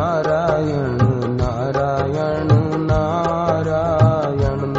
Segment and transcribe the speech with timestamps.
[0.00, 4.72] नारायण नारायण नारायण।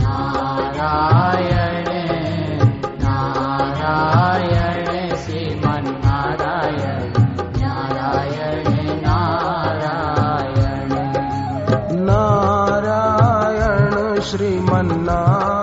[0.00, 1.84] नारायण
[3.02, 7.12] नारायण श्रीमन् नारायण।
[7.60, 11.12] नारायण नारायण।
[12.00, 15.57] नारायण श्रीमन्ना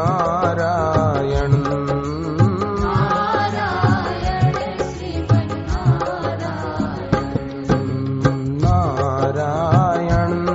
[9.04, 10.48] നാരായണ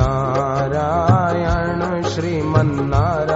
[0.00, 1.80] നാരായണ
[2.10, 3.35] ശ്രീമന്നാരായണ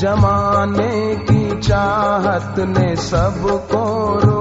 [0.00, 3.84] जमाने की चाहत ने सबको
[4.20, 4.39] रो